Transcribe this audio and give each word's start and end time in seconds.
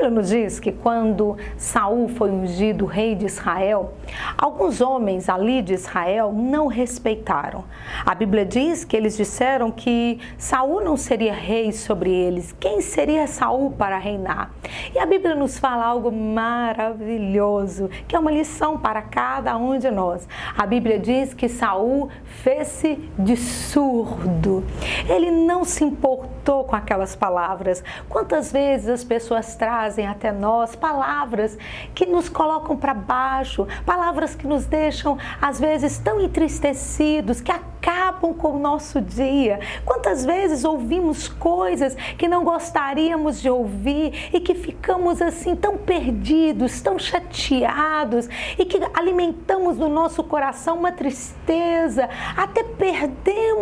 Bíblia 0.00 0.10
nos 0.18 0.30
diz 0.30 0.58
que 0.58 0.72
quando 0.72 1.36
Saul 1.58 2.08
foi 2.08 2.30
ungido 2.30 2.86
rei 2.86 3.14
de 3.14 3.26
Israel, 3.26 3.92
alguns 4.38 4.80
homens 4.80 5.28
ali 5.28 5.60
de 5.60 5.74
Israel 5.74 6.32
não 6.32 6.68
respeitaram. 6.68 7.64
A 8.06 8.14
Bíblia 8.14 8.46
diz 8.46 8.82
que 8.82 8.96
eles 8.96 9.14
disseram 9.14 9.70
que 9.70 10.18
Saul 10.38 10.82
não 10.82 10.96
seria 10.96 11.34
rei 11.34 11.70
sobre 11.70 12.10
eles. 12.10 12.54
Quem 12.58 12.80
seria 12.80 13.26
Saul 13.26 13.72
para 13.72 13.98
reinar? 13.98 14.52
E 14.94 14.98
a 14.98 15.04
Bíblia 15.04 15.34
nos 15.34 15.58
fala 15.58 15.84
algo 15.84 16.10
maravilhoso, 16.10 17.90
que 18.08 18.16
é 18.16 18.18
uma 18.18 18.32
lição 18.32 18.78
para 18.78 19.02
cada 19.02 19.54
um 19.58 19.78
de 19.78 19.90
nós. 19.90 20.26
A 20.56 20.64
Bíblia 20.64 20.98
diz 20.98 21.34
que 21.34 21.46
Saul 21.46 22.08
fez-se 22.24 22.96
de 23.18 23.36
surdo. 23.36 24.64
Ele 25.06 25.30
não 25.30 25.62
se 25.62 25.84
importou 25.84 26.64
com 26.64 26.74
aquelas 26.74 27.14
palavras. 27.14 27.84
Quantas 28.08 28.50
vezes 28.50 28.88
as 28.88 29.04
pessoas 29.04 29.54
trazem 29.56 29.89
até 29.98 30.32
nós 30.32 30.74
palavras 30.74 31.56
que 31.94 32.06
nos 32.06 32.28
colocam 32.28 32.76
para 32.76 32.94
baixo, 32.94 33.66
palavras 33.84 34.34
que 34.34 34.46
nos 34.46 34.66
deixam 34.66 35.18
às 35.40 35.58
vezes 35.60 35.98
tão 35.98 36.20
entristecidos, 36.20 37.40
que 37.40 37.52
acabam 37.52 38.34
com 38.34 38.56
o 38.56 38.58
nosso 38.58 39.00
dia. 39.00 39.58
Quantas 39.84 40.24
vezes 40.24 40.64
ouvimos 40.64 41.28
coisas 41.28 41.94
que 42.18 42.28
não 42.28 42.44
gostaríamos 42.44 43.40
de 43.40 43.48
ouvir 43.48 44.30
e 44.32 44.40
que 44.40 44.54
ficamos 44.54 45.22
assim 45.22 45.56
tão 45.56 45.78
perdidos, 45.78 46.80
tão 46.80 46.98
chateados 46.98 48.28
e 48.58 48.64
que 48.64 48.78
alimentamos 48.94 49.78
no 49.78 49.88
nosso 49.88 50.22
coração 50.22 50.78
uma 50.78 50.92
tristeza, 50.92 52.08
até 52.36 52.62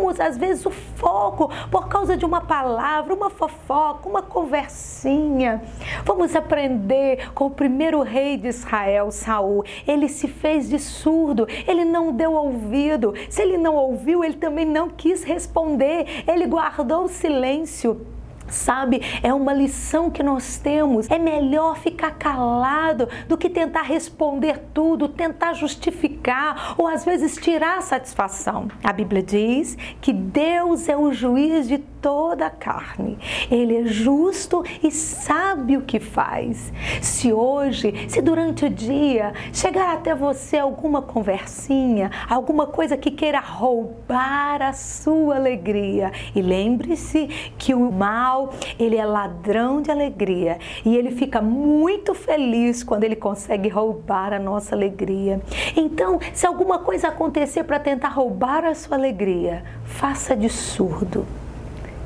perdemos 0.08 0.20
às 0.20 0.38
vezes 0.38 0.64
o 0.64 0.70
foco 0.70 1.50
por 1.70 1.88
causa 1.88 2.16
de 2.16 2.24
uma 2.24 2.40
palavra, 2.40 3.14
uma 3.14 3.30
fofoca, 3.30 4.08
uma 4.08 4.22
conversinha. 4.22 5.62
Vamos 6.04 6.34
aprender 6.34 7.30
com 7.32 7.46
o 7.46 7.50
primeiro 7.50 8.00
rei 8.02 8.36
de 8.36 8.48
Israel, 8.48 9.10
Saul. 9.10 9.64
Ele 9.86 10.08
se 10.08 10.28
fez 10.28 10.68
de 10.68 10.78
surdo, 10.78 11.46
ele 11.66 11.84
não 11.84 12.12
deu 12.12 12.32
ouvido. 12.32 13.14
Se 13.28 13.42
ele 13.42 13.58
não 13.58 13.74
ouviu, 13.74 14.24
ele 14.24 14.36
também 14.36 14.64
não 14.64 14.88
quis 14.88 15.22
responder. 15.22 16.24
Ele 16.26 16.46
guardou 16.46 17.04
o 17.04 17.08
silêncio. 17.08 18.17
Sabe, 18.48 19.02
é 19.22 19.32
uma 19.32 19.52
lição 19.52 20.10
que 20.10 20.22
nós 20.22 20.58
temos. 20.58 21.10
É 21.10 21.18
melhor 21.18 21.76
ficar 21.78 22.12
calado 22.12 23.08
do 23.28 23.36
que 23.36 23.48
tentar 23.48 23.82
responder 23.82 24.60
tudo, 24.72 25.08
tentar 25.08 25.52
justificar 25.54 26.74
ou 26.76 26.86
às 26.86 27.04
vezes 27.04 27.36
tirar 27.36 27.82
satisfação. 27.82 28.68
A 28.82 28.92
Bíblia 28.92 29.22
diz 29.22 29.76
que 30.00 30.12
Deus 30.12 30.88
é 30.88 30.96
o 30.96 31.12
juiz 31.12 31.68
de 31.68 31.78
toda 32.00 32.46
a 32.46 32.50
carne. 32.50 33.18
Ele 33.50 33.76
é 33.76 33.84
justo 33.84 34.64
e 34.82 34.90
sabe 34.90 35.76
o 35.76 35.82
que 35.82 36.00
faz. 36.00 36.72
Se 37.00 37.32
hoje, 37.32 38.06
se 38.08 38.20
durante 38.20 38.64
o 38.64 38.70
dia 38.70 39.32
chegar 39.52 39.94
até 39.94 40.14
você 40.14 40.58
alguma 40.58 41.02
conversinha, 41.02 42.10
alguma 42.28 42.66
coisa 42.66 42.96
que 42.96 43.10
queira 43.10 43.40
roubar 43.40 44.62
a 44.62 44.72
sua 44.72 45.36
alegria, 45.36 46.12
e 46.34 46.42
lembre-se 46.42 47.26
que 47.58 47.74
o 47.74 47.90
mal, 47.90 48.52
ele 48.78 48.96
é 48.96 49.04
ladrão 49.04 49.80
de 49.80 49.90
alegria 49.90 50.58
e 50.84 50.96
ele 50.96 51.10
fica 51.10 51.40
muito 51.40 52.14
feliz 52.14 52.82
quando 52.82 53.04
ele 53.04 53.16
consegue 53.16 53.68
roubar 53.68 54.32
a 54.32 54.38
nossa 54.38 54.74
alegria. 54.74 55.40
Então, 55.76 56.18
se 56.32 56.46
alguma 56.46 56.78
coisa 56.78 57.08
acontecer 57.08 57.64
para 57.64 57.78
tentar 57.78 58.08
roubar 58.08 58.64
a 58.64 58.74
sua 58.74 58.96
alegria, 58.96 59.64
faça 59.84 60.36
de 60.36 60.48
surdo. 60.48 61.26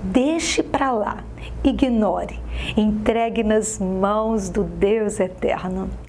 Deixe 0.05 0.65
para 0.65 0.91
lá, 0.91 1.19
ignore, 1.63 2.41
entregue 2.77 3.45
nas 3.45 3.79
mãos 3.79 4.49
do 4.49 4.65
Deus 4.65 5.21
eterno. 5.21 5.89